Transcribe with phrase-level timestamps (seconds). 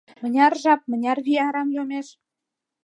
[0.21, 2.07] Мыняр жап, мыняр вий арам йомеш.